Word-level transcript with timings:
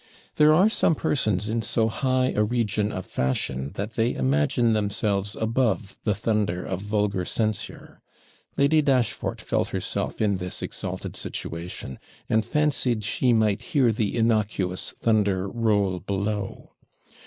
There 0.37 0.51
are 0.51 0.67
some 0.67 0.95
persons 0.95 1.47
in 1.47 1.61
so 1.61 1.87
high 1.87 2.31
a 2.35 2.43
region 2.43 2.91
of 2.91 3.05
fashion, 3.05 3.69
that 3.75 3.93
they 3.93 4.15
imagine 4.15 4.73
themselves 4.73 5.35
above 5.35 5.95
the 6.05 6.15
thunder 6.15 6.65
of 6.65 6.81
vulgar 6.81 7.23
censure. 7.23 8.01
Lady 8.57 8.81
Dashfort 8.81 9.39
felt 9.39 9.67
herself 9.67 10.19
in 10.19 10.37
this 10.37 10.63
exalted 10.63 11.15
situation, 11.15 11.99
and 12.27 12.43
fancied 12.43 13.03
she 13.03 13.31
might 13.31 13.61
'hear 13.61 13.91
the 13.91 14.17
innocuous 14.17 14.89
thunder 14.97 15.47
roll 15.47 15.99
below.' 15.99 16.71